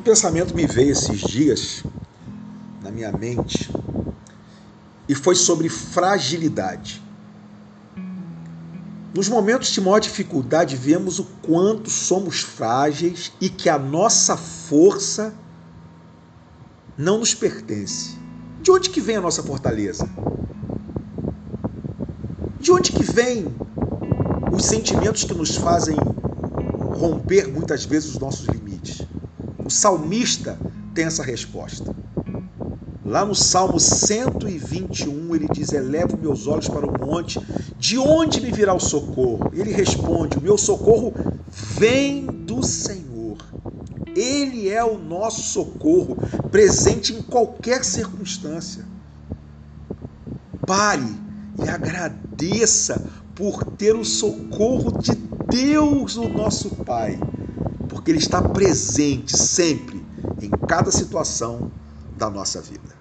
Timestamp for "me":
0.54-0.66, 38.40-38.50